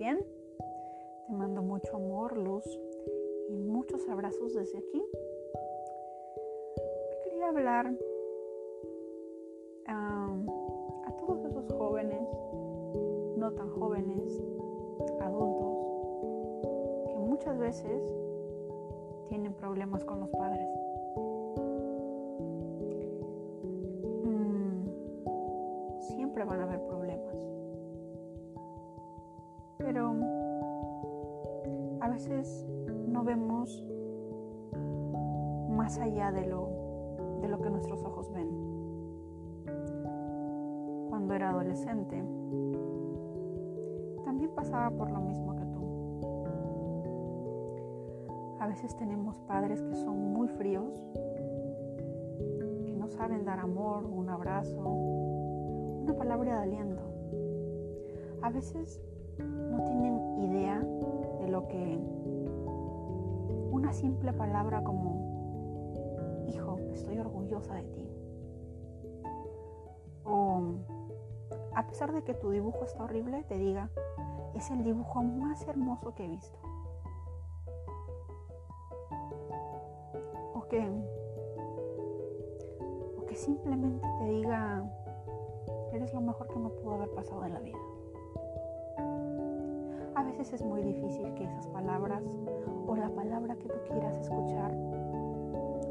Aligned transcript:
bien? 0.00 0.18
Te 1.26 1.32
mando 1.34 1.60
mucho 1.60 1.94
amor, 1.94 2.34
luz 2.34 2.64
y 3.50 3.54
muchos 3.54 4.08
abrazos 4.08 4.54
desde 4.54 4.78
aquí. 4.78 5.04
Quería 7.22 7.48
hablar 7.48 7.94
a 9.86 11.16
todos 11.18 11.44
esos 11.44 11.70
jóvenes, 11.72 12.26
no 13.36 13.52
tan 13.52 13.68
jóvenes, 13.72 14.42
adultos, 15.20 15.76
que 17.10 17.18
muchas 17.18 17.58
veces 17.58 18.02
tienen 19.28 19.52
problemas 19.52 20.02
con 20.06 20.20
los 20.20 20.30
padres. 20.30 20.66
Veces 32.28 32.66
no 33.08 33.24
vemos 33.24 33.82
más 35.70 35.98
allá 35.98 36.30
de 36.32 36.46
lo, 36.46 36.68
de 37.40 37.48
lo 37.48 37.58
que 37.62 37.70
nuestros 37.70 38.04
ojos 38.04 38.30
ven. 38.34 38.46
Cuando 41.08 41.32
era 41.32 41.48
adolescente, 41.48 42.22
también 44.22 44.50
pasaba 44.54 44.90
por 44.90 45.10
lo 45.10 45.20
mismo 45.20 45.56
que 45.56 45.64
tú. 45.64 45.80
A 48.60 48.66
veces 48.66 48.94
tenemos 48.96 49.36
padres 49.48 49.80
que 49.80 49.94
son 49.94 50.34
muy 50.34 50.48
fríos, 50.48 51.02
que 52.84 52.92
no 52.92 53.08
saben 53.08 53.46
dar 53.46 53.60
amor, 53.60 54.04
un 54.04 54.28
abrazo, 54.28 54.78
una 56.02 56.12
palabra 56.14 56.58
de 56.58 56.64
aliento. 56.64 57.02
A 58.42 58.50
veces 58.50 59.00
no 59.38 59.82
tienen 59.84 60.19
que 61.68 61.98
una 63.70 63.92
simple 63.92 64.32
palabra 64.32 64.82
como, 64.82 66.44
hijo, 66.48 66.78
estoy 66.92 67.18
orgullosa 67.18 67.74
de 67.74 67.82
ti. 67.84 68.10
O, 70.24 70.62
a 71.74 71.86
pesar 71.86 72.12
de 72.12 72.22
que 72.22 72.34
tu 72.34 72.50
dibujo 72.50 72.84
está 72.84 73.04
horrible, 73.04 73.42
te 73.44 73.58
diga, 73.58 73.90
es 74.54 74.70
el 74.70 74.84
dibujo 74.84 75.22
más 75.22 75.66
hermoso 75.66 76.14
que 76.14 76.24
he 76.24 76.28
visto. 76.28 76.58
O 80.54 80.66
que, 80.68 80.88
o 83.18 83.26
que 83.26 83.36
simplemente 83.36 84.06
te 84.18 84.24
diga, 84.24 84.84
eres 85.92 86.12
lo 86.12 86.20
mejor 86.20 86.48
que 86.48 86.58
me 86.58 86.70
pudo 86.70 86.94
haber 86.94 87.10
pasado 87.10 87.44
en 87.44 87.54
la 87.54 87.60
vida. 87.60 87.78
Es 90.40 90.64
muy 90.64 90.82
difícil 90.82 91.34
que 91.34 91.44
esas 91.44 91.68
palabras 91.68 92.24
o 92.86 92.96
la 92.96 93.10
palabra 93.10 93.56
que 93.56 93.68
tú 93.68 93.74
quieras 93.86 94.16
escuchar 94.16 94.72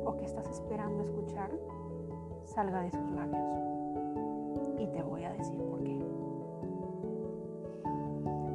o 0.04 0.16
que 0.18 0.26
estás 0.26 0.50
esperando 0.50 1.04
escuchar 1.04 1.52
salga 2.46 2.82
de 2.82 2.92
sus 2.92 3.12
labios. 3.12 3.46
Y 4.80 4.88
te 4.88 5.04
voy 5.04 5.24
a 5.24 5.34
decir 5.34 5.56
por 5.56 5.84
qué. 5.84 6.04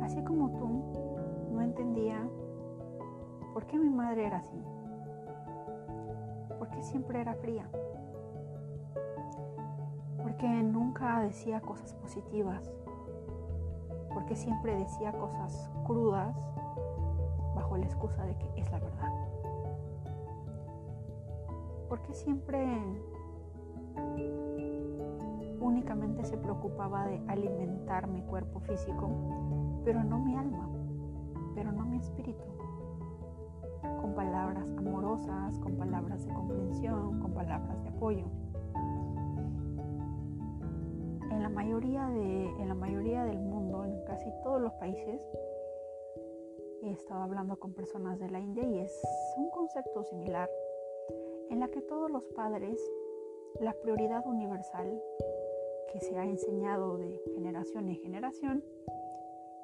Así 0.02 0.20
como 0.24 0.50
tú 0.58 1.52
no 1.52 1.62
entendía 1.62 2.28
por 3.54 3.64
qué 3.66 3.78
mi 3.78 3.88
madre 3.88 4.26
era 4.26 4.38
así, 4.38 4.60
por 6.58 6.68
qué 6.70 6.82
siempre 6.82 7.20
era 7.20 7.34
fría, 7.34 7.68
porque 10.20 10.48
nunca 10.48 11.20
decía 11.20 11.60
cosas 11.60 11.94
positivas, 11.94 12.68
porque 14.14 14.36
siempre 14.36 14.76
decía 14.76 15.12
cosas 15.12 15.70
crudas 15.84 16.34
bajo 17.54 17.76
la 17.76 17.84
excusa 17.84 18.24
de 18.24 18.36
que 18.36 18.48
es 18.56 18.70
la 18.70 18.78
verdad. 18.78 19.12
Porque 21.88 22.14
siempre 22.14 22.66
únicamente 25.60 26.24
se 26.24 26.36
preocupaba 26.36 27.06
de 27.06 27.20
alimentar 27.28 28.06
mi 28.06 28.22
cuerpo 28.22 28.60
físico, 28.60 29.10
pero 29.84 30.02
no 30.02 30.18
mi 30.18 30.36
alma, 30.36 30.68
pero 31.54 31.72
no 31.72 31.84
mi 31.84 31.98
espíritu. 31.98 32.44
Con 34.00 34.14
palabras 34.14 34.66
amorosas, 34.76 35.58
con 35.58 35.76
palabras 35.76 36.24
de 36.26 36.32
comprensión, 36.32 37.20
con 37.20 37.32
palabras 37.32 37.82
de 37.82 37.88
apoyo. 37.88 38.24
En 41.30 41.42
la 41.42 41.48
mayoría, 41.48 42.08
de, 42.08 42.46
en 42.60 42.68
la 42.68 42.74
mayoría 42.74 43.24
del 43.24 43.38
mundo, 43.38 43.53
casi 44.04 44.30
todos 44.42 44.60
los 44.60 44.72
países, 44.74 45.22
he 46.82 46.92
estado 46.92 47.22
hablando 47.22 47.56
con 47.56 47.72
personas 47.72 48.18
de 48.18 48.28
la 48.30 48.40
India 48.40 48.64
y 48.64 48.78
es 48.78 49.02
un 49.36 49.50
concepto 49.50 50.04
similar 50.04 50.50
en 51.50 51.60
la 51.60 51.68
que 51.68 51.80
todos 51.80 52.10
los 52.10 52.26
padres, 52.28 52.78
la 53.60 53.72
prioridad 53.72 54.26
universal 54.26 55.02
que 55.92 56.00
se 56.00 56.16
ha 56.18 56.24
enseñado 56.24 56.98
de 56.98 57.22
generación 57.34 57.88
en 57.88 57.96
generación 57.96 58.64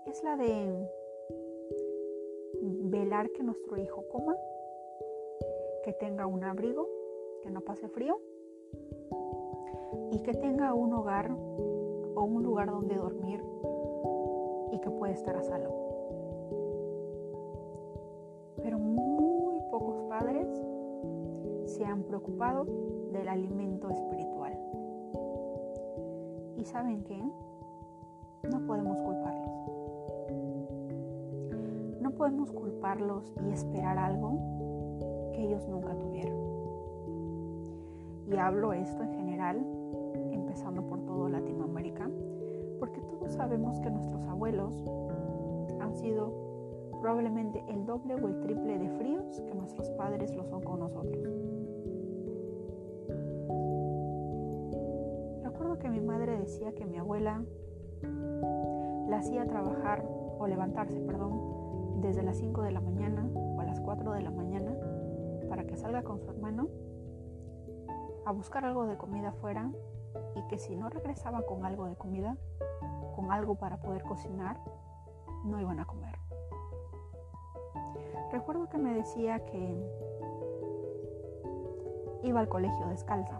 es 0.06 0.22
la 0.22 0.36
de 0.36 0.88
velar 2.62 3.30
que 3.30 3.42
nuestro 3.42 3.76
hijo 3.76 4.04
coma, 4.08 4.36
que 5.84 5.92
tenga 5.92 6.26
un 6.26 6.44
abrigo, 6.44 6.88
que 7.42 7.50
no 7.50 7.60
pase 7.60 7.88
frío 7.88 8.20
y 10.12 10.22
que 10.22 10.34
tenga 10.34 10.74
un 10.74 10.92
hogar 10.92 11.30
o 11.32 12.22
un 12.22 12.42
lugar 12.42 12.70
donde 12.70 12.94
dormir 12.96 13.42
que 14.80 14.90
pueda 14.90 15.12
estar 15.12 15.36
a 15.36 15.42
salvo. 15.42 15.74
Pero 18.62 18.78
muy 18.78 19.60
pocos 19.70 20.02
padres 20.08 20.48
se 21.66 21.84
han 21.84 22.02
preocupado 22.02 22.66
del 23.12 23.28
alimento 23.28 23.90
espiritual. 23.90 24.58
¿Y 26.58 26.64
saben 26.64 27.02
qué? 27.04 27.18
No 28.50 28.66
podemos 28.66 28.98
culparlos. 28.98 29.50
No 32.00 32.10
podemos 32.12 32.50
culparlos 32.52 33.32
y 33.46 33.52
esperar 33.52 33.98
algo 33.98 35.30
que 35.32 35.44
ellos 35.44 35.66
nunca 35.68 35.94
tuvieron. 35.98 36.38
Y 38.30 38.36
hablo 38.36 38.72
esto 38.72 39.02
en 39.02 39.12
general, 39.14 39.64
empezando 40.32 40.82
por 40.82 41.00
todo 41.04 41.28
Latinoamérica, 41.28 42.08
porque 42.80 43.00
todos 43.02 43.34
sabemos 43.34 43.78
que 43.80 43.90
nuestros 43.90 44.24
abuelos 44.24 44.74
han 45.80 45.94
sido 45.94 46.32
probablemente 47.00 47.62
el 47.68 47.86
doble 47.86 48.14
o 48.14 48.28
el 48.28 48.40
triple 48.40 48.78
de 48.78 48.90
fríos 48.98 49.40
que 49.40 49.54
nuestros 49.54 49.90
padres 49.90 50.34
lo 50.34 50.44
son 50.46 50.62
con 50.62 50.80
nosotros. 50.80 51.22
Recuerdo 55.44 55.78
que 55.78 55.88
mi 55.88 56.00
madre 56.00 56.38
decía 56.38 56.72
que 56.74 56.86
mi 56.86 56.98
abuela 56.98 57.44
la 59.08 59.18
hacía 59.18 59.46
trabajar 59.46 60.04
o 60.38 60.46
levantarse, 60.46 61.00
perdón, 61.00 62.00
desde 62.00 62.22
las 62.22 62.38
5 62.38 62.62
de 62.62 62.72
la 62.72 62.80
mañana 62.80 63.30
o 63.34 63.60
a 63.60 63.64
las 63.64 63.80
4 63.80 64.12
de 64.12 64.22
la 64.22 64.30
mañana 64.30 64.74
para 65.48 65.66
que 65.66 65.76
salga 65.76 66.02
con 66.02 66.18
su 66.18 66.30
hermano 66.30 66.68
a 68.24 68.32
buscar 68.32 68.64
algo 68.64 68.86
de 68.86 68.96
comida 68.96 69.30
afuera 69.30 69.70
y 70.36 70.46
que 70.48 70.58
si 70.58 70.76
no 70.76 70.88
regresaba 70.88 71.42
con 71.42 71.64
algo 71.64 71.86
de 71.86 71.96
comida, 71.96 72.36
con 73.20 73.30
algo 73.32 73.54
para 73.54 73.76
poder 73.76 74.02
cocinar, 74.02 74.56
no 75.44 75.60
iban 75.60 75.78
a 75.78 75.84
comer. 75.84 76.16
Recuerdo 78.32 78.68
que 78.70 78.78
me 78.78 78.94
decía 78.94 79.44
que 79.44 79.76
iba 82.22 82.40
al 82.40 82.48
colegio 82.48 82.86
descalza, 82.86 83.38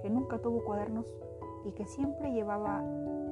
que 0.00 0.08
nunca 0.08 0.38
tuvo 0.38 0.64
cuadernos 0.64 1.06
y 1.66 1.72
que 1.72 1.84
siempre 1.84 2.32
llevaba 2.32 2.82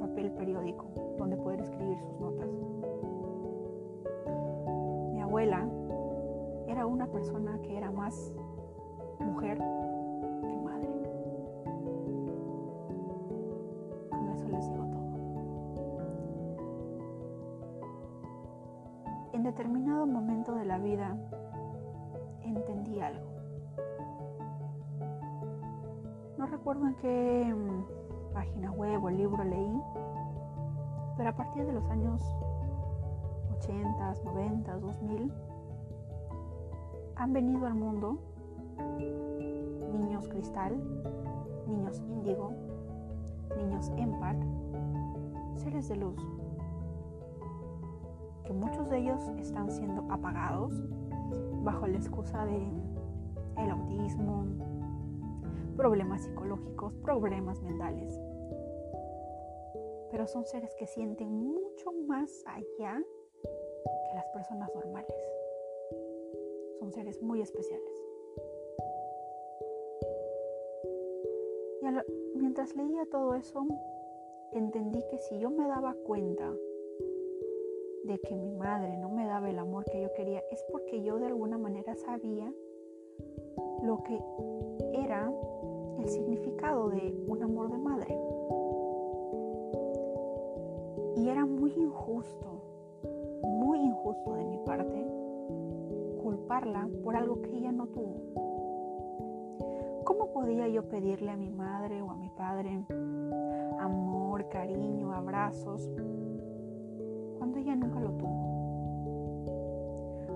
papel 0.01 0.31
periódico 0.33 0.85
donde 1.17 1.37
poder 1.37 1.63
escribir 1.63 1.99
sus 1.99 2.21
notas. 2.21 2.49
Mi 5.13 5.23
abuela 5.23 5.67
era 6.67 6.85
una 6.85 7.07
persona 7.07 7.59
que 7.63 7.79
era 7.79 7.91
más 7.91 8.35
mujer 9.21 9.59
recuerdo 26.83 26.97
qué 27.01 27.55
mm, 27.55 28.33
página 28.35 28.71
web 28.73 29.05
o 29.05 29.11
libro 29.11 29.45
leí, 29.45 29.83
pero 31.17 31.29
a 31.29 31.33
partir 31.33 31.65
de 31.65 31.73
los 31.73 31.85
años 31.91 32.21
80, 33.59 34.15
90, 34.25 34.79
2000, 34.79 35.33
han 37.17 37.33
venido 37.33 37.67
al 37.67 37.75
mundo 37.75 38.19
niños 39.93 40.29
cristal, 40.29 40.77
niños 41.69 42.01
índigo, 42.09 42.53
niños 43.57 43.91
empat, 43.97 44.37
seres 45.57 45.89
de 45.89 45.97
luz, 45.97 46.17
que 48.45 48.53
muchos 48.53 48.91
de 48.91 48.99
ellos 48.99 49.21
están 49.39 49.71
siendo 49.71 50.05
apagados 50.13 50.73
bajo 51.63 51.87
la 51.87 51.99
excusa 51.99 52.45
de 52.45 52.61
el 53.59 53.71
autismo, 53.71 54.47
problemas 55.83 56.23
psicológicos, 56.23 56.95
problemas 57.03 57.61
mentales. 57.61 58.17
Pero 60.13 60.29
son 60.29 60.47
seres 60.47 60.73
que 60.77 60.87
sienten 60.87 61.29
mucho 61.29 61.91
más 62.07 62.45
allá 62.47 63.03
que 63.43 64.15
las 64.15 64.29
personas 64.29 64.73
normales. 64.77 65.13
Son 66.79 66.93
seres 66.93 67.21
muy 67.21 67.43
especiales. 67.43 68.05
Y 71.81 72.39
mientras 72.39 72.77
leía 72.77 73.05
todo 73.11 73.35
eso, 73.35 73.67
entendí 74.53 75.03
que 75.11 75.19
si 75.19 75.41
yo 75.41 75.51
me 75.51 75.67
daba 75.67 75.97
cuenta 76.07 76.49
de 78.05 78.21
que 78.21 78.37
mi 78.37 78.53
madre 78.53 78.97
no 78.99 79.09
me 79.09 79.27
daba 79.27 79.51
el 79.51 79.59
amor 79.59 79.85
que 79.87 80.01
yo 80.01 80.13
quería, 80.13 80.45
es 80.53 80.65
porque 80.71 81.03
yo 81.03 81.19
de 81.19 81.27
alguna 81.27 81.59
manera 81.59 81.97
sabía 81.97 82.55
lo 83.83 84.01
que 84.05 84.17
era 84.93 85.29
el 86.03 86.09
significado 86.09 86.89
de 86.91 87.15
un 87.29 87.43
amor 87.43 87.71
de 87.71 87.79
madre. 87.79 88.19
Y 91.17 91.29
era 91.29 91.47
muy 91.47 91.73
injusto, 91.75 92.47
muy 93.43 93.79
injusto 93.79 94.35
de 94.35 94.45
mi 94.45 94.59
parte 94.59 95.07
culparla 96.21 96.89
por 97.05 97.17
algo 97.17 97.41
que 97.43 97.57
ella 97.57 97.71
no 97.73 97.87
tuvo. 97.87 98.17
¿Cómo 100.05 100.33
podía 100.33 100.67
yo 100.69 100.89
pedirle 100.89 101.31
a 101.31 101.37
mi 101.37 101.51
madre 101.51 102.03
o 102.03 102.11
a 102.11 102.17
mi 102.17 102.29
padre 102.31 102.85
amor, 103.79 104.49
cariño, 104.49 105.13
abrazos, 105.13 105.89
cuando 107.39 107.59
ella 107.59 107.77
nunca 107.77 108.01
lo 108.01 108.11
tuvo? 108.13 108.43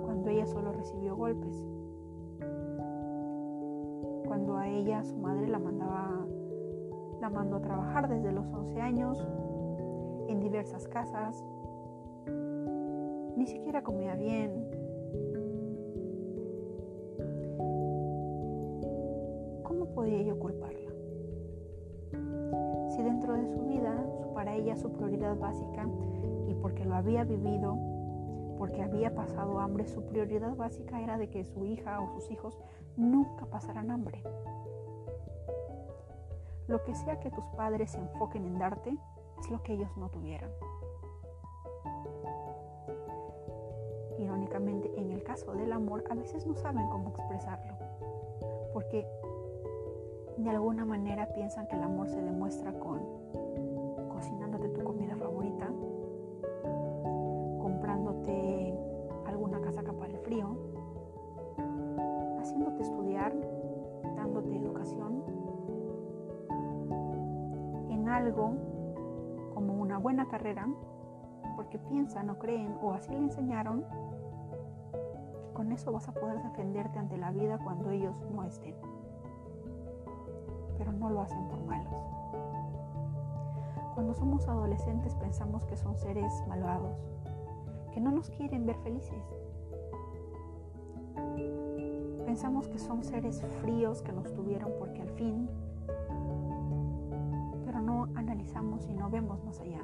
Cuando 0.05 0.31
ella 0.31 0.47
solo 0.47 0.73
recibió 0.73 1.17
golpes 1.17 1.65
a 4.59 4.69
ella 4.69 5.03
su 5.05 5.17
madre 5.17 5.49
la 5.49 5.59
mandaba 5.59 6.27
la 7.21 7.31
mandó 7.31 7.57
a 7.57 7.61
trabajar 7.61 8.09
desde 8.09 8.33
los 8.33 8.47
11 8.53 8.81
años 8.81 9.27
en 10.29 10.41
diversas 10.41 10.87
casas. 10.89 11.43
Ni 13.37 13.47
siquiera 13.47 13.83
comía 13.83 14.15
bien. 14.15 14.69
¿Cómo 19.63 19.87
podía 19.95 20.23
yo 20.23 20.39
culparla? 20.39 20.91
Si 22.91 23.03
dentro 23.03 23.35
de 23.35 23.47
su 23.47 23.61
vida, 23.63 23.95
para 24.35 24.55
ella 24.55 24.77
su 24.77 24.91
prioridad 24.91 25.37
básica, 25.39 25.89
y 26.49 26.55
porque 26.55 26.85
lo 26.85 26.95
había 26.95 27.25
vivido, 27.25 27.77
porque 28.59 28.83
había 28.83 29.15
pasado 29.15 29.59
hambre, 29.61 29.87
su 29.87 30.05
prioridad 30.07 30.55
básica 30.57 31.01
era 31.01 31.19
de 31.19 31.29
que 31.29 31.45
su 31.45 31.65
hija 31.65 32.01
o 32.01 32.09
sus 32.09 32.31
hijos 32.31 32.59
nunca 32.97 33.47
pasarán 33.47 33.91
hambre. 33.91 34.23
Lo 36.67 36.83
que 36.83 36.95
sea 36.95 37.21
que 37.21 37.31
tus 37.31 37.45
padres 37.51 37.93
se 37.93 37.99
enfoquen 37.99 38.45
en 38.45 38.59
darte 38.59 38.97
es 39.39 39.51
lo 39.51 39.63
que 39.63 39.75
ellos 39.75 39.97
no 39.97 40.09
tuvieran. 40.11 40.51
Irónicamente, 44.19 44.91
en 44.99 45.11
el 45.11 45.23
caso 45.23 45.53
del 45.55 45.73
amor, 45.73 46.05
a 46.11 46.15
veces 46.15 46.47
no 46.47 46.57
saben 46.57 46.89
cómo 46.89 47.11
expresarlo, 47.11 47.75
porque 48.73 49.07
de 50.39 50.51
alguna 50.51 50.85
manera 50.85 51.29
piensan 51.35 51.67
que 51.69 51.77
el 51.77 51.83
amor 51.83 52.09
se 52.09 52.21
demuestra 52.21 52.73
con 52.79 53.26
carrera, 70.37 70.69
porque 71.57 71.79
piensan 71.79 72.29
o 72.29 72.39
creen 72.39 72.77
o 72.83 72.93
así 72.93 73.11
le 73.11 73.21
enseñaron, 73.21 73.87
con 75.55 75.73
eso 75.73 75.91
vas 75.93 76.07
a 76.09 76.13
poder 76.13 76.43
defenderte 76.43 76.99
ante 76.99 77.17
la 77.17 77.31
vida 77.31 77.59
cuando 77.65 77.91
ellos 77.91 78.15
no 78.35 78.45
estén. 78.45 78.75
Pero 80.77 80.93
no 80.93 81.09
lo 81.09 81.23
hacen 81.23 81.49
por 81.49 81.65
malos. 81.65 81.95
Cuando 83.95 84.13
somos 84.13 84.47
adolescentes 84.47 85.15
pensamos 85.15 85.65
que 85.65 85.79
son 85.79 85.97
seres 85.97 86.31
malvados, 86.47 86.99
que 87.93 88.01
no 88.01 88.11
nos 88.11 88.29
quieren 88.29 88.67
ver 88.67 88.77
felices. 88.81 89.25
Pensamos 92.27 92.69
que 92.69 92.79
son 92.79 93.03
seres 93.03 93.43
fríos 93.63 94.03
que 94.03 94.13
nos 94.13 94.35
tuvieron 94.35 94.71
porque 94.79 95.01
al 95.01 95.09
fin, 95.13 95.49
pero 97.65 97.81
no 97.81 98.09
analizamos 98.15 98.87
y 98.87 98.93
no 98.93 99.09
vemos 99.09 99.43
más 99.43 99.59
allá. 99.61 99.81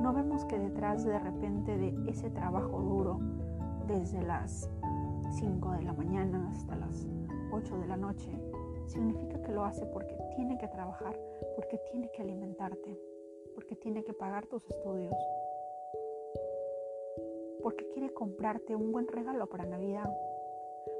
No 0.00 0.12
vemos 0.12 0.44
que 0.44 0.58
detrás 0.58 1.04
de 1.04 1.18
repente 1.18 1.76
de 1.78 1.94
ese 2.10 2.30
trabajo 2.30 2.80
duro, 2.80 3.20
desde 3.86 4.22
las 4.22 4.68
5 5.38 5.72
de 5.72 5.82
la 5.82 5.92
mañana 5.92 6.50
hasta 6.50 6.76
las 6.76 7.06
8 7.52 7.78
de 7.78 7.86
la 7.86 7.96
noche, 7.96 8.30
significa 8.86 9.40
que 9.42 9.52
lo 9.52 9.64
hace 9.64 9.86
porque 9.86 10.16
tiene 10.36 10.58
que 10.58 10.68
trabajar, 10.68 11.18
porque 11.56 11.78
tiene 11.90 12.10
que 12.12 12.22
alimentarte, 12.22 12.98
porque 13.54 13.76
tiene 13.76 14.04
que 14.04 14.12
pagar 14.12 14.46
tus 14.46 14.68
estudios, 14.68 15.14
porque 17.62 17.88
quiere 17.88 18.12
comprarte 18.12 18.76
un 18.76 18.92
buen 18.92 19.08
regalo 19.08 19.46
para 19.46 19.64
Navidad, 19.64 20.12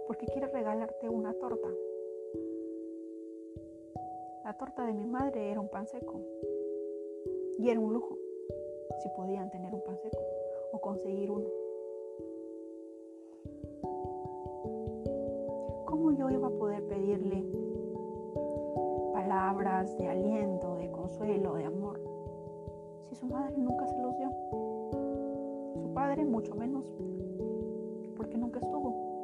porque 0.07 0.27
quiere 0.27 0.49
regalarte 0.49 1.09
una 1.09 1.35
torta. 1.35 1.69
La 4.45 4.55
torta 4.57 4.87
de 4.87 4.93
mi 4.93 5.07
madre 5.07 5.51
era 5.51 5.61
un 5.61 5.69
pan 5.69 5.87
seco 5.87 6.21
y 7.59 7.71
era 7.71 7.81
un 7.81 7.93
lujo 7.95 8.24
si 8.99 9.09
podían 9.11 9.51
tener 9.51 9.75
un 9.75 9.83
pan 9.83 9.97
seco 9.99 10.19
o 10.73 10.81
conseguir 10.81 11.31
uno. 11.31 11.47
¿Cómo 15.87 16.13
yo 16.13 16.31
iba 16.31 16.49
a 16.49 16.51
poder 16.51 16.87
pedirle 16.89 17.45
palabras 19.13 19.97
de 19.99 20.09
aliento, 20.09 20.77
de 20.77 20.91
consuelo, 20.91 21.55
de 21.55 21.65
amor, 21.65 22.01
si 23.09 23.15
su 23.15 23.27
madre 23.27 23.57
nunca 23.57 23.87
se 23.87 23.97
los 24.01 24.17
dio? 24.17 24.31
Su 25.81 25.93
padre 25.95 26.25
mucho 26.25 26.55
menos, 26.55 26.85
porque 28.17 28.37
nunca 28.37 28.61
estuvo. 28.61 29.15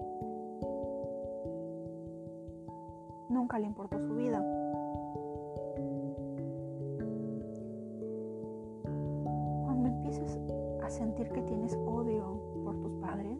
Nunca 3.29 3.59
le 3.59 3.67
importó 3.67 3.99
su 4.01 4.15
vida. 4.15 4.60
Sentir 10.91 11.29
que 11.29 11.43
tienes 11.43 11.75
odio 11.87 12.41
por 12.65 12.77
tus 12.81 12.93
padres, 12.97 13.39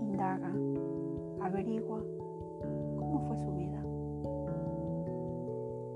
indaga, 0.00 0.52
averigua 1.42 2.02
cómo 2.96 3.20
fue 3.28 3.36
su 3.36 3.52
vida, 3.52 3.82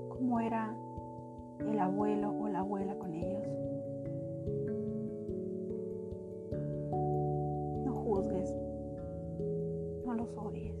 cómo 0.09 0.39
era 0.39 0.75
el 1.67 1.79
abuelo 1.79 2.33
o 2.39 2.47
la 2.47 2.59
abuela 2.59 2.95
con 2.99 3.13
ellos. 3.13 3.47
No 7.85 7.93
juzgues, 7.93 8.55
no 10.05 10.13
los 10.13 10.37
odies, 10.37 10.75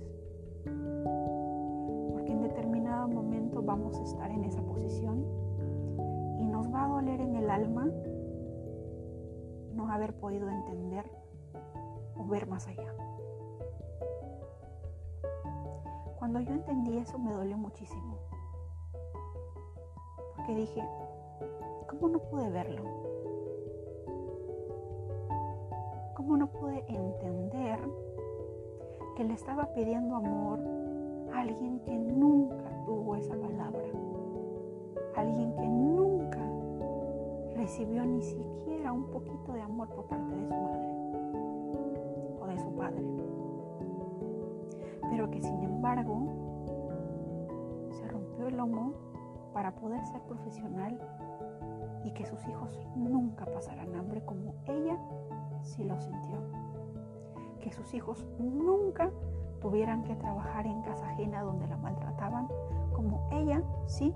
porque 2.11 2.31
en 2.31 2.41
determinado 2.43 3.07
momento 3.07 3.63
vamos 3.63 3.99
a 3.99 4.03
estar 4.03 4.29
en 4.29 4.43
esa 4.43 4.61
haber 9.95 10.13
podido 10.13 10.49
entender 10.49 11.09
o 12.17 12.25
ver 12.25 12.47
más 12.47 12.67
allá. 12.67 12.93
Cuando 16.19 16.39
yo 16.41 16.53
entendí 16.53 16.97
eso 16.97 17.17
me 17.17 17.31
dolió 17.31 17.57
muchísimo. 17.57 18.17
Porque 20.35 20.55
dije, 20.55 20.83
¿cómo 21.87 22.09
no 22.09 22.19
pude 22.19 22.49
verlo? 22.49 22.83
¿Cómo 26.15 26.37
no 26.37 26.47
pude 26.47 26.83
entender 26.87 27.79
que 29.15 29.23
le 29.23 29.33
estaba 29.33 29.73
pidiendo 29.73 30.15
amor 30.15 30.59
a 31.33 31.41
alguien 31.41 31.79
que 31.81 31.97
nunca 31.97 32.69
tuvo 32.85 33.15
esa 33.15 33.35
palabra? 33.35 33.83
Alguien 35.15 35.55
que 35.55 35.67
nunca 35.67 36.14
recibió 37.65 38.05
ni 38.05 38.21
siquiera 38.21 38.93
un 38.93 39.05
poquito 39.05 39.53
de 39.53 39.61
amor 39.63 39.89
por 39.89 40.05
parte 40.05 40.35
de 40.35 40.45
su 40.45 40.53
madre 40.53 40.87
o 42.39 42.45
de 42.45 42.59
su 42.59 42.75
padre 42.75 43.03
pero 45.09 45.31
que 45.31 45.41
sin 45.41 45.63
embargo 45.63 46.27
se 47.89 48.07
rompió 48.07 48.49
el 48.49 48.57
lomo 48.57 48.93
para 49.51 49.73
poder 49.73 50.05
ser 50.05 50.21
profesional 50.21 50.99
y 52.03 52.11
que 52.11 52.23
sus 52.27 52.47
hijos 52.47 52.79
nunca 52.95 53.45
pasarán 53.45 53.95
hambre 53.95 54.23
como 54.23 54.53
ella 54.67 54.99
sí 55.63 55.83
lo 55.85 55.99
sintió. 55.99 56.37
Que 57.61 57.71
sus 57.71 57.95
hijos 57.95 58.27
nunca 58.37 59.09
tuvieran 59.59 60.03
que 60.03 60.15
trabajar 60.15 60.67
en 60.67 60.83
casa 60.83 61.09
ajena 61.09 61.41
donde 61.41 61.65
la 61.65 61.77
maltrataban 61.77 62.47
como 62.93 63.27
ella 63.31 63.63
sí 63.87 64.13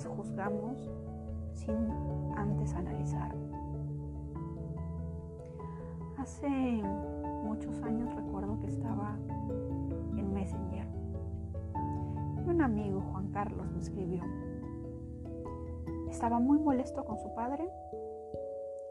juzgamos 0.00 0.90
sin 1.54 1.76
antes 2.36 2.74
analizar. 2.74 3.34
Hace 6.18 6.48
muchos 6.48 7.82
años 7.82 8.14
recuerdo 8.14 8.58
que 8.60 8.66
estaba 8.66 9.16
en 10.16 10.32
Messenger 10.32 10.86
y 12.46 12.50
un 12.50 12.62
amigo, 12.62 13.00
Juan 13.12 13.30
Carlos, 13.30 13.70
me 13.72 13.80
escribió. 13.80 14.22
Estaba 16.08 16.38
muy 16.38 16.58
molesto 16.58 17.04
con 17.04 17.18
su 17.18 17.34
padre 17.34 17.68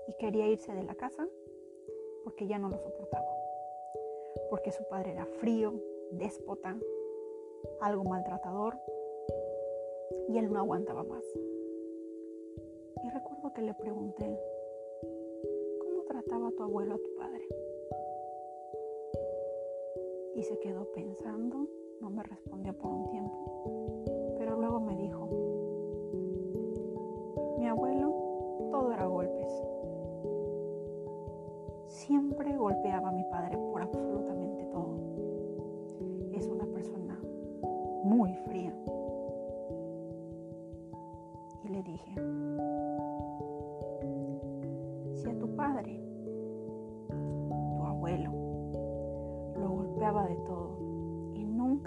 y 0.08 0.14
quería 0.16 0.48
irse 0.48 0.74
de 0.74 0.84
la 0.84 0.96
casa 0.96 1.28
porque 2.24 2.48
ya 2.48 2.60
no 2.60 2.70
lo 2.70 2.78
soportaba. 2.78 3.30
Porque 4.50 4.72
su 4.72 4.84
padre 4.90 5.12
era 5.12 5.26
frío, 5.26 5.74
déspota, 6.12 6.76
algo 7.80 8.04
maltratador 8.04 8.78
y 10.32 10.38
él 10.38 10.52
no 10.52 10.60
aguantaba 10.60 11.04
más. 11.04 11.26
Y 13.04 13.10
recuerdo 13.10 13.52
que 13.54 13.62
le 13.62 13.74
pregunté, 13.74 14.40
¿cómo 15.80 16.04
trataba 16.04 16.52
tu 16.52 16.64
abuelo 16.64 16.96
a 16.96 16.98
tu 16.98 17.16
padre? 17.16 17.46
Y 20.36 20.44
se 20.44 20.58
quedó 20.60 20.90
pensando, 20.94 21.68
no 22.00 22.10
me 22.10 22.24
respondió 22.24 22.74
por 22.74 22.92
un 22.94 23.10
tiempo, 23.10 24.36
pero 24.38 24.58
luego 24.58 24.80
me 24.80 24.96
dijo, 24.96 25.28
mi 27.60 27.68
abuelo 27.68 28.70
todo 28.72 28.94
era 28.94 29.08
golpes. 29.08 29.52
Siempre 31.88 32.56
golpeaba 32.56 33.10
a 33.10 33.12
mi 33.12 33.24
padre 33.26 33.58
por 33.58 33.82
absolutamente 33.82 34.64
todo. 34.68 34.96
Es 36.32 36.48
una 36.48 36.66
persona 36.68 37.20
muy 38.04 38.34
fría. 38.46 38.74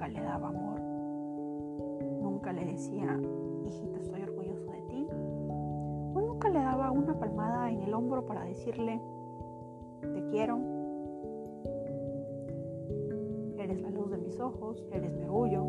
Nunca 0.04 0.20
le 0.20 0.26
daba 0.26 0.48
amor, 0.48 0.80
nunca 2.20 2.52
le 2.52 2.66
decía, 2.66 3.18
hijita, 3.64 3.98
estoy 4.00 4.22
orgulloso 4.22 4.70
de 4.70 4.82
ti, 4.82 5.08
o 5.10 6.20
nunca 6.20 6.50
le 6.50 6.58
daba 6.58 6.90
una 6.90 7.18
palmada 7.18 7.70
en 7.70 7.80
el 7.80 7.94
hombro 7.94 8.26
para 8.26 8.44
decirle, 8.44 9.00
te 10.02 10.26
quiero, 10.26 10.58
eres 13.56 13.80
la 13.80 13.90
luz 13.90 14.10
de 14.10 14.18
mis 14.18 14.38
ojos, 14.40 14.84
eres 14.92 15.10
mi 15.14 15.22
orgullo, 15.22 15.64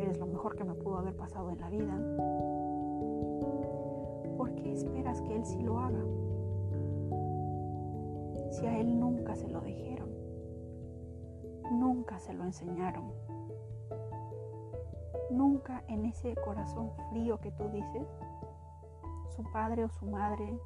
eres 0.00 0.18
lo 0.18 0.26
mejor 0.26 0.56
que 0.56 0.64
me 0.64 0.74
pudo 0.74 0.98
haber 0.98 1.14
pasado 1.14 1.50
en 1.50 1.60
la 1.60 1.70
vida. 1.70 1.96
¿Por 4.36 4.52
qué 4.56 4.72
esperas 4.72 5.22
que 5.22 5.36
Él 5.36 5.44
sí 5.44 5.62
lo 5.62 5.78
haga? 5.78 6.04
Si 8.50 8.66
a 8.66 8.80
Él 8.80 8.98
nunca 8.98 9.36
se 9.36 9.48
lo 9.48 9.60
dijeron, 9.60 10.03
nunca 11.70 12.18
se 12.18 12.32
lo 12.32 12.44
enseñaron, 12.44 13.12
nunca 15.30 15.82
en 15.88 16.04
ese 16.06 16.34
corazón 16.36 16.90
frío 17.10 17.38
que 17.40 17.50
tú 17.52 17.68
dices, 17.70 18.06
su 19.34 19.42
padre 19.52 19.84
o 19.84 19.88
su 19.88 20.06
madre 20.06 20.58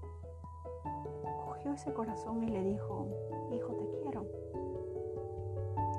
cogió 1.46 1.72
ese 1.72 1.92
corazón 1.92 2.42
y 2.44 2.50
le 2.50 2.62
dijo, 2.62 3.06
hijo, 3.50 3.72
te 3.74 3.88
quiero. 4.02 4.26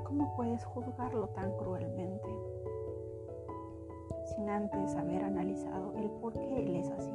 ¿Cómo 0.06 0.36
puedes 0.36 0.64
juzgarlo 0.66 1.28
tan 1.30 1.52
cruelmente? 1.58 2.30
Sin 4.26 4.50
antes 4.50 4.96
haber 4.96 5.24
analizado 5.24 5.94
el 5.96 6.10
por 6.10 6.34
qué 6.34 6.64
él 6.64 6.76
es 6.76 6.90
así. 6.90 7.14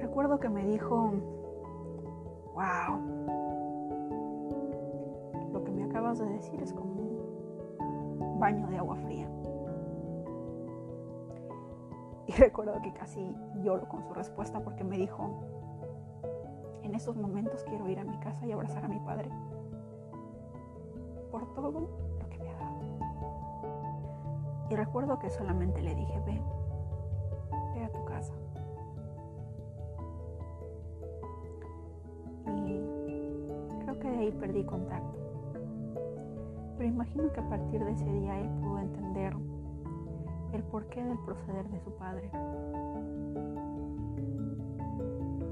Recuerdo 0.00 0.38
que 0.38 0.48
me 0.48 0.64
dijo, 0.66 1.12
wow, 2.58 2.98
lo 5.52 5.62
que 5.62 5.70
me 5.70 5.84
acabas 5.84 6.18
de 6.18 6.26
decir 6.26 6.60
es 6.60 6.72
como 6.72 6.92
un 6.92 8.40
baño 8.40 8.66
de 8.66 8.78
agua 8.78 8.96
fría. 8.96 9.28
Y 12.26 12.32
recuerdo 12.38 12.82
que 12.82 12.92
casi 12.92 13.32
lloro 13.62 13.88
con 13.88 14.02
su 14.02 14.12
respuesta 14.12 14.58
porque 14.60 14.82
me 14.82 14.98
dijo, 14.98 15.40
en 16.82 16.96
esos 16.96 17.16
momentos 17.16 17.62
quiero 17.62 17.88
ir 17.88 18.00
a 18.00 18.04
mi 18.04 18.18
casa 18.18 18.44
y 18.44 18.50
abrazar 18.50 18.84
a 18.84 18.88
mi 18.88 18.98
padre 18.98 19.30
por 21.30 21.54
todo 21.54 21.70
lo 21.70 22.28
que 22.28 22.38
me 22.38 22.50
ha 22.50 22.58
dado. 22.58 22.80
Y 24.70 24.74
recuerdo 24.74 25.20
que 25.20 25.30
solamente 25.30 25.80
le 25.80 25.94
dije, 25.94 26.20
ve 26.26 26.42
perdí 34.48 34.64
contacto. 34.64 35.18
Pero 36.78 36.88
imagino 36.88 37.30
que 37.32 37.40
a 37.40 37.48
partir 37.50 37.84
de 37.84 37.92
ese 37.92 38.10
día 38.10 38.40
él 38.40 38.48
pudo 38.62 38.78
entender 38.78 39.34
el 40.54 40.62
porqué 40.64 41.04
del 41.04 41.18
proceder 41.18 41.68
de 41.68 41.80
su 41.80 41.90
padre. 41.96 42.30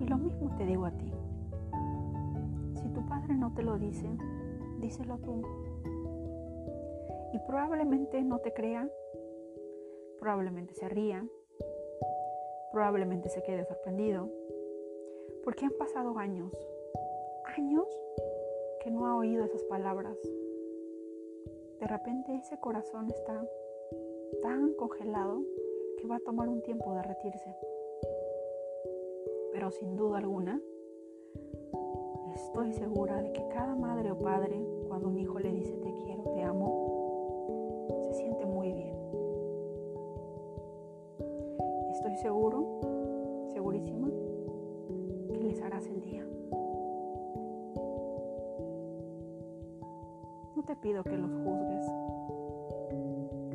Y 0.00 0.06
lo 0.06 0.16
mismo 0.16 0.56
te 0.56 0.64
digo 0.64 0.86
a 0.86 0.92
ti. 0.92 1.12
Si 2.74 2.88
tu 2.88 3.06
padre 3.06 3.34
no 3.34 3.52
te 3.52 3.62
lo 3.62 3.78
dice, 3.78 4.08
díselo 4.80 5.18
tú. 5.18 5.42
Y 7.34 7.38
probablemente 7.40 8.22
no 8.22 8.38
te 8.38 8.54
crea, 8.54 8.88
probablemente 10.18 10.72
se 10.72 10.88
ría, 10.88 11.22
probablemente 12.72 13.28
se 13.28 13.42
quede 13.42 13.66
sorprendido, 13.66 14.30
porque 15.44 15.66
han 15.66 15.72
pasado 15.72 16.16
años, 16.18 16.50
años 17.58 17.86
que 18.86 18.92
no 18.92 19.04
ha 19.08 19.16
oído 19.16 19.44
esas 19.44 19.64
palabras. 19.64 20.16
De 21.80 21.88
repente 21.88 22.36
ese 22.36 22.56
corazón 22.60 23.08
está 23.10 23.44
tan 24.42 24.74
congelado 24.74 25.42
que 25.98 26.06
va 26.06 26.16
a 26.16 26.20
tomar 26.20 26.48
un 26.48 26.62
tiempo 26.62 26.94
derretirse. 26.94 27.52
Pero 29.50 29.72
sin 29.72 29.96
duda 29.96 30.18
alguna, 30.18 30.62
estoy 32.36 32.74
segura 32.74 33.20
de 33.22 33.32
que 33.32 33.48
cada 33.48 33.74
madre 33.74 34.12
o 34.12 34.18
padre, 34.20 34.64
cuando 34.86 35.08
un 35.08 35.18
hijo 35.18 35.40
le 35.40 35.50
dice 35.50 35.76
te 35.78 35.92
quiero, 36.04 36.22
te 36.32 36.44
amo, 36.44 37.88
se 38.04 38.14
siente 38.14 38.46
muy 38.46 38.72
bien. 38.72 38.94
Estoy 41.90 42.14
seguro, 42.18 43.48
segurísima, 43.52 44.08
que 45.32 45.40
les 45.40 45.60
harás 45.60 45.88
el 45.88 46.00
día. 46.02 46.24
Pido 50.76 51.02
que 51.04 51.16
los 51.16 51.30
juzgues, 51.30 51.86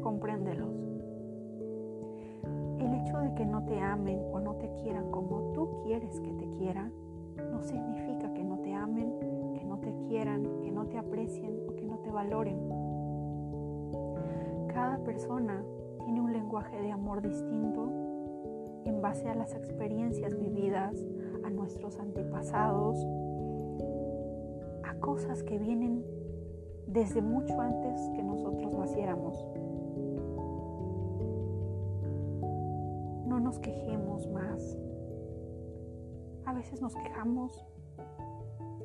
compréndelos. 0.01 0.69
El 2.79 2.93
hecho 2.95 3.17
de 3.19 3.33
que 3.35 3.45
no 3.45 3.63
te 3.65 3.79
amen 3.79 4.19
o 4.31 4.39
no 4.39 4.55
te 4.55 4.71
quieran 4.81 5.11
como 5.11 5.51
tú 5.53 5.81
quieres 5.83 6.19
que 6.19 6.33
te 6.33 6.49
quieran, 6.51 6.91
no 7.51 7.61
significa 7.61 8.33
que 8.33 8.43
no 8.43 8.59
te 8.59 8.73
amen, 8.73 9.13
que 9.53 9.63
no 9.63 9.79
te 9.79 9.93
quieran, 10.07 10.61
que 10.61 10.71
no 10.71 10.87
te 10.87 10.97
aprecien 10.97 11.59
o 11.69 11.75
que 11.75 11.85
no 11.85 11.99
te 11.99 12.11
valoren. 12.11 12.57
Cada 14.73 14.97
persona 15.03 15.63
tiene 16.03 16.21
un 16.21 16.33
lenguaje 16.33 16.81
de 16.81 16.91
amor 16.91 17.21
distinto 17.21 17.89
en 18.85 19.01
base 19.01 19.29
a 19.29 19.35
las 19.35 19.53
experiencias 19.55 20.37
vividas, 20.37 20.97
a 21.43 21.49
nuestros 21.49 21.99
antepasados, 21.99 22.97
a 24.83 24.95
cosas 24.99 25.43
que 25.43 25.57
vienen 25.57 26.03
desde 26.91 27.21
mucho 27.21 27.59
antes 27.59 28.09
que 28.15 28.21
nosotros 28.21 28.73
naciéramos. 28.75 29.45
No 33.25 33.39
nos 33.39 33.59
quejemos 33.59 34.27
más. 34.27 34.77
A 36.45 36.53
veces 36.53 36.81
nos 36.81 36.93
quejamos, 36.95 37.65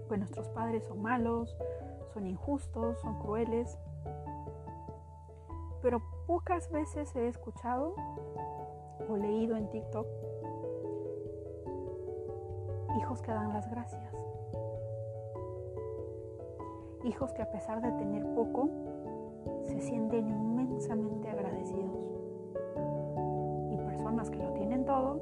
pues 0.07 0.21
nuestros 0.21 0.49
padres 0.51 0.85
son 0.85 1.03
malos, 1.03 1.57
son 2.15 2.27
injustos, 2.27 2.99
son 3.01 3.19
crueles. 3.19 3.77
Pero 5.83 6.01
pocas 6.27 6.71
veces 6.71 7.15
he 7.17 7.29
escuchado 7.29 7.95
o 9.09 9.17
leído 9.17 9.57
en 9.57 9.69
TikTok 9.71 10.07
Hijos 12.99 13.21
que 13.21 13.31
dan 13.31 13.53
las 13.53 13.71
gracias. 13.71 14.15
Hijos 17.05 17.33
que 17.33 17.43
a 17.43 17.51
pesar 17.51 17.81
de 17.81 17.93
tener 17.93 18.25
poco, 18.35 18.69
se 19.65 19.81
sienten 19.81 20.29
inmensamente 20.29 21.29
agradecidos. 21.29 22.11
Y 23.71 23.77
personas 23.79 24.31
que 24.31 24.39
lo 24.39 24.53
tienen 24.53 24.85
todo, 24.85 25.21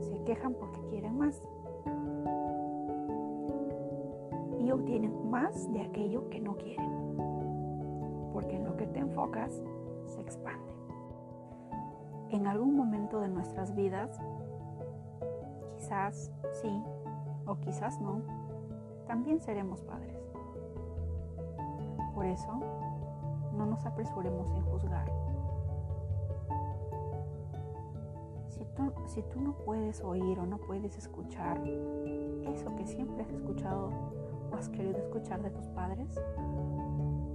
se 0.00 0.22
quejan 0.24 0.54
porque 0.54 0.80
quieren 0.90 1.18
más. 1.18 1.40
Y 4.58 4.70
obtienen 4.70 5.30
más 5.30 5.72
de 5.72 5.82
aquello 5.82 6.28
que 6.30 6.40
no 6.40 6.56
quieren. 6.56 7.16
Porque 8.32 8.56
en 8.56 8.64
lo 8.64 8.76
que 8.76 8.86
te 8.86 9.00
enfocas, 9.00 9.62
se 10.06 10.20
expande. 10.20 10.72
En 12.30 12.46
algún 12.46 12.76
momento 12.76 13.20
de 13.20 13.28
nuestras 13.28 13.74
vidas, 13.74 14.18
quizás 15.76 16.32
sí 16.52 16.82
o 17.46 17.56
quizás 17.56 18.00
no, 18.00 18.22
también 19.06 19.40
seremos 19.40 19.82
padres. 19.82 20.21
Por 22.22 22.30
eso, 22.30 22.52
no 23.58 23.66
nos 23.66 23.84
apresuremos 23.84 24.48
en 24.52 24.62
juzgar. 24.66 25.10
Si 29.06 29.22
tú, 29.22 29.40
no 29.40 29.54
puedes 29.54 30.00
oír 30.04 30.38
o 30.38 30.46
no 30.46 30.58
puedes 30.58 30.96
escuchar 30.96 31.60
eso 31.66 32.76
que 32.76 32.86
siempre 32.86 33.24
has 33.24 33.30
escuchado 33.32 33.90
o 34.52 34.54
has 34.54 34.68
querido 34.68 34.98
escuchar 34.98 35.42
de 35.42 35.50
tus 35.50 35.66
padres, 35.70 36.08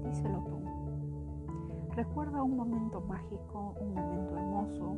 díselo 0.05 0.39
tú. 0.45 0.57
Recuerda 1.93 2.41
un 2.41 2.55
momento 2.55 3.01
mágico, 3.01 3.75
un 3.81 3.93
momento 3.93 4.37
hermoso, 4.37 4.91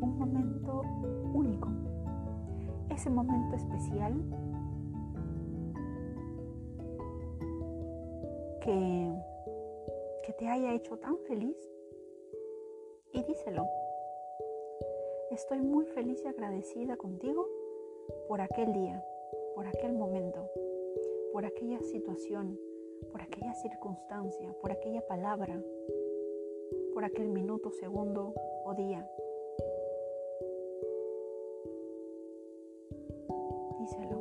un 0.00 0.18
momento 0.18 0.80
único. 1.34 1.68
Ese 2.88 3.10
momento 3.10 3.56
especial 3.56 4.14
que, 8.68 10.32
te 10.34 10.46
haya 10.46 10.74
hecho 10.74 10.98
tan 10.98 11.16
feliz 11.20 11.56
y 13.12 13.22
díselo. 13.22 13.66
Estoy 15.30 15.60
muy 15.60 15.86
feliz 15.86 16.22
y 16.24 16.28
agradecida 16.28 16.96
contigo 16.96 17.48
por 18.28 18.42
aquel 18.42 18.72
día, 18.74 19.02
por 19.54 19.66
aquel 19.66 19.94
momento, 19.94 20.50
por 21.32 21.46
aquella 21.46 21.80
situación, 21.80 22.58
por 23.10 23.22
aquella 23.22 23.54
circunstancia, 23.54 24.52
por 24.60 24.70
aquella 24.70 25.00
palabra, 25.00 25.60
por 26.92 27.04
aquel 27.04 27.28
minuto, 27.30 27.70
segundo 27.70 28.34
o 28.64 28.74
día. 28.74 29.10
Díselo. 33.78 34.18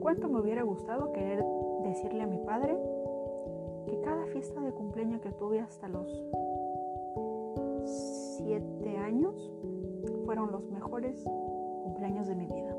¿Cuánto 0.00 0.28
me 0.28 0.40
hubiera 0.40 0.62
gustado 0.62 1.12
querer 1.12 1.42
decirle 1.88 2.22
a 2.22 2.26
mi 2.26 2.38
padre 2.38 2.76
que 3.86 4.00
cada 4.00 4.26
fiesta 4.26 4.60
de 4.60 4.72
cumpleaños 4.72 5.20
que 5.20 5.32
tuve 5.32 5.60
hasta 5.60 5.88
los 5.88 6.08
siete 7.84 8.96
años 8.98 9.52
fueron 10.24 10.50
los 10.52 10.68
mejores 10.70 11.24
cumpleaños 11.82 12.26
de 12.26 12.34
mi 12.34 12.46
vida? 12.46 12.76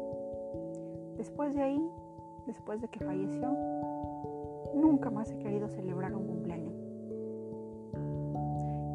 Después 1.18 1.56
de 1.56 1.62
ahí, 1.62 1.90
después 2.46 2.82
de 2.82 2.88
que 2.88 3.00
falleció, 3.00 3.50
nunca 4.76 5.10
más 5.10 5.32
he 5.32 5.38
querido 5.38 5.68
celebrar 5.70 6.14
un 6.16 6.28
cumpleaños 6.28 6.88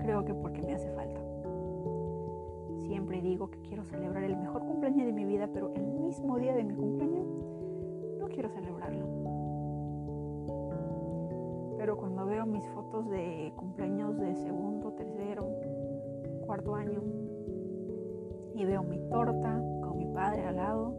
creo 0.02 0.24
que 0.24 0.34
porque 0.34 0.62
me 0.62 0.74
hace 0.74 0.90
falta. 0.90 1.20
Siempre 2.86 3.22
digo 3.22 3.48
que 3.50 3.60
quiero 3.60 3.84
celebrar 3.84 4.24
el 4.24 4.36
mejor 4.36 4.64
cumpleaños 4.66 5.06
de 5.06 5.12
mi 5.12 5.24
vida, 5.24 5.48
pero 5.52 5.72
el 5.74 5.86
mismo 5.86 6.38
día 6.38 6.54
de 6.54 6.64
mi 6.64 6.74
cumpleaños 6.74 7.26
no 8.18 8.26
quiero 8.28 8.50
celebrarlo. 8.50 9.06
Pero 11.82 11.96
cuando 11.96 12.26
veo 12.26 12.46
mis 12.46 12.64
fotos 12.68 13.10
de 13.10 13.52
cumpleaños 13.56 14.16
de 14.16 14.36
segundo, 14.36 14.92
tercero, 14.92 15.48
cuarto 16.46 16.76
año 16.76 17.02
y 18.54 18.64
veo 18.64 18.84
mi 18.84 19.00
torta 19.08 19.60
con 19.82 19.98
mi 19.98 20.06
padre 20.06 20.46
al 20.46 20.54
lado, 20.54 20.94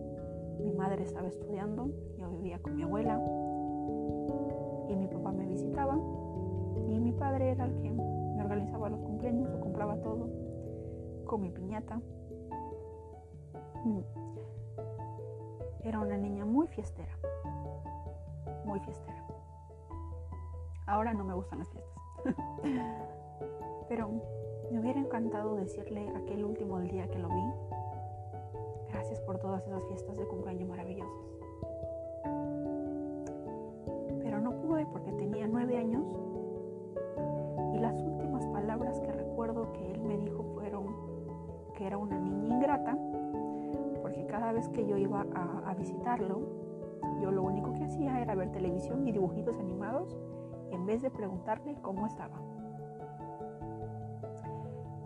mi 0.61 0.73
madre 0.73 1.03
estaba 1.03 1.29
estudiando, 1.29 1.89
yo 2.17 2.29
vivía 2.31 2.59
con 2.61 2.75
mi 2.75 2.83
abuela 2.83 3.17
y 4.89 4.95
mi 4.97 5.07
papá 5.07 5.31
me 5.31 5.45
visitaba 5.45 5.97
y 6.89 6.99
mi 6.99 7.13
padre 7.13 7.51
era 7.51 7.63
el 7.63 7.79
que 7.79 7.89
organizaba 8.41 8.89
los 8.89 8.99
cumpleaños, 8.99 9.53
o 9.53 9.61
compraba 9.61 9.95
todo 10.01 10.27
con 11.23 11.39
mi 11.39 11.49
piñata. 11.49 12.01
Mm. 13.85 13.99
Era 15.85 16.01
una 16.01 16.17
niña 16.17 16.43
muy 16.43 16.67
fiestera, 16.67 17.17
muy 18.65 18.81
fiestera. 18.81 19.23
Ahora 20.85 21.13
no 21.13 21.23
me 21.23 21.33
gustan 21.33 21.59
las 21.59 21.69
fiestas. 21.69 22.03
Pero 23.89 24.09
me 24.71 24.79
hubiera 24.79 24.99
encantado 24.99 25.55
decirle 25.55 26.09
aquel 26.15 26.43
último 26.43 26.79
día 26.79 27.07
que 27.07 27.19
lo 27.19 27.29
vi, 27.29 27.43
gracias 28.89 29.21
por 29.21 29.39
todas 29.39 29.65
esas 29.65 29.83
fiestas 29.85 30.17
de 30.17 30.25
cumpleaños 30.25 30.67
maravillosas. 30.69 31.13
Pero 34.21 34.39
no 34.39 34.51
pude 34.61 34.85
porque 34.87 35.11
tenía 35.13 35.47
nueve 35.47 35.77
años 35.77 36.05
y 37.73 37.79
las 37.79 38.01
últimas 38.01 38.45
palabras 38.47 38.99
que 39.01 39.11
recuerdo 39.11 39.71
que 39.73 39.91
él 39.91 40.01
me 40.01 40.17
dijo 40.17 40.43
fueron 40.53 40.87
que 41.75 41.87
era 41.87 41.97
una 41.97 42.19
niña 42.19 42.55
ingrata, 42.55 42.97
porque 44.01 44.25
cada 44.27 44.51
vez 44.51 44.69
que 44.69 44.85
yo 44.85 44.97
iba 44.97 45.25
a, 45.33 45.73
visitarlo, 45.73 46.41
yo 47.21 47.31
lo 47.31 47.43
único 47.43 47.73
que 47.73 47.83
hacía 47.83 48.21
era 48.21 48.35
ver 48.35 48.51
televisión 48.51 49.07
y 49.07 49.11
dibujitos 49.11 49.57
animados 49.57 50.15
en 50.73 50.85
vez 50.85 51.01
de 51.01 51.11
preguntarle 51.11 51.75
cómo 51.81 52.07
estaba. 52.07 52.35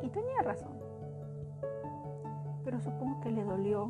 Y 0.01 0.09
tenía 0.09 0.41
razón, 0.43 0.77
pero 2.63 2.79
supongo 2.79 3.19
que 3.21 3.31
le 3.31 3.43
dolió 3.43 3.89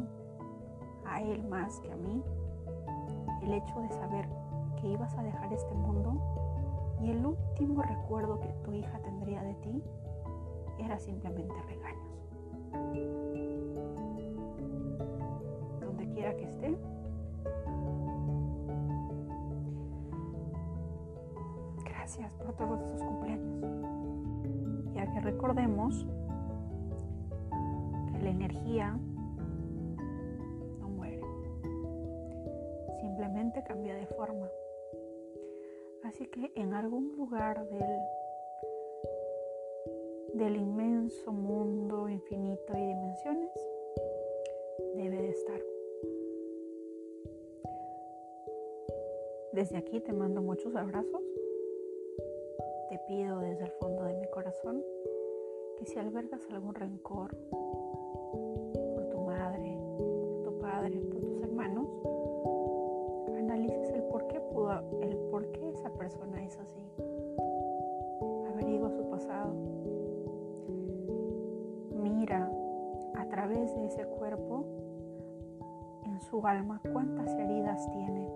a 1.06 1.22
él 1.22 1.44
más 1.48 1.80
que 1.80 1.92
a 1.92 1.96
mí 1.96 2.24
el 3.44 3.54
hecho 3.54 3.80
de 3.80 3.90
saber 3.90 4.28
que 4.80 4.88
ibas 4.88 5.16
a 5.18 5.24
dejar 5.24 5.54
este 5.54 5.74
mundo 5.74 6.20
y 7.02 7.12
el 7.12 7.26
último 7.26 7.82
recuerdo 7.82 8.40
que 8.40 8.50
tu 8.64 8.74
hija 8.74 9.00
tendría 9.00 9.42
de 9.44 9.54
ti 9.56 9.84
era 10.80 10.98
simplemente 11.00 11.56
regaños. 11.64 12.30
Donde 15.80 16.10
quiera 16.10 16.36
que 16.36 16.46
esté, 16.46 16.78
por 22.48 22.56
todos 22.56 22.82
esos 22.82 23.04
cumpleaños. 23.04 23.62
Ya 24.96 25.12
que 25.12 25.20
recordemos 25.20 26.08
que 28.14 28.24
la 28.24 28.30
energía 28.30 28.98
no 30.80 30.88
muere, 30.88 31.22
simplemente 33.02 33.64
cambia 33.64 33.96
de 33.96 34.06
forma. 34.08 34.48
Así 36.04 36.26
que 36.28 36.54
en 36.56 36.74
algún 36.74 37.18
lugar 37.18 37.68
del, 37.68 38.00
del 40.36 40.56
inmenso 40.56 41.34
mundo 41.34 42.08
infinito 42.08 42.78
y 42.78 42.82
dimensiones 42.82 43.52
debe 44.96 45.22
de 45.22 45.30
estar. 45.30 45.60
Desde 49.52 49.78
aquí 49.78 50.00
te 50.00 50.14
mando 50.14 50.42
muchos 50.42 50.76
abrazos. 50.76 51.27
Pido 53.08 53.40
desde 53.40 53.64
el 53.64 53.72
fondo 53.80 54.04
de 54.04 54.16
mi 54.16 54.28
corazón 54.28 54.84
que 55.78 55.86
si 55.86 55.98
albergas 55.98 56.42
algún 56.52 56.76
rencor 56.76 57.38
por 57.50 59.10
tu 59.10 59.20
madre, 59.22 59.80
por 59.98 60.44
tu 60.44 60.60
padre, 60.60 61.00
por 61.00 61.22
tus 61.22 61.42
hermanos, 61.42 61.88
analices 63.38 63.92
el 63.92 64.04
por 64.04 64.28
qué 64.28 64.42
pudo, 64.42 64.72
el 65.02 65.16
por 65.32 65.50
qué 65.54 65.70
esa 65.70 65.90
persona 65.94 66.44
es 66.44 66.58
así. 66.60 66.82
Averigua 68.52 68.92
su 68.92 69.10
pasado. 69.10 69.54
Mira 72.02 72.52
a 73.16 73.26
través 73.30 73.74
de 73.74 73.86
ese 73.86 74.06
cuerpo 74.06 74.66
en 76.04 76.20
su 76.20 76.46
alma 76.46 76.82
cuántas 76.92 77.34
heridas 77.36 77.90
tiene. 77.92 78.30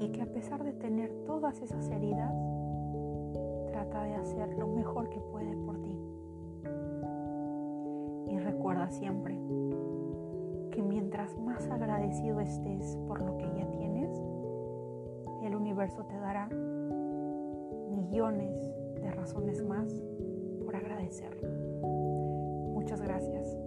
Y 0.00 0.08
que 0.12 0.20
a 0.20 0.26
pesar 0.26 0.64
de 0.64 0.74
tener 0.74 1.10
todas 1.24 1.62
esas 1.62 1.88
heridas, 1.88 2.49
de 3.98 4.14
hacer 4.14 4.56
lo 4.56 4.68
mejor 4.68 5.08
que 5.10 5.20
puede 5.20 5.56
por 5.56 5.82
ti. 5.82 5.98
Y 8.28 8.38
recuerda 8.38 8.88
siempre 8.90 9.34
que 10.70 10.82
mientras 10.82 11.36
más 11.38 11.68
agradecido 11.68 12.40
estés 12.40 12.96
por 13.08 13.20
lo 13.20 13.36
que 13.36 13.46
ya 13.56 13.68
tienes, 13.72 14.10
el 15.42 15.56
universo 15.56 16.04
te 16.04 16.16
dará 16.18 16.48
millones 17.90 18.70
de 19.00 19.10
razones 19.10 19.62
más 19.64 19.92
por 20.64 20.76
agradecerlo. 20.76 21.48
Muchas 22.72 23.02
gracias. 23.02 23.58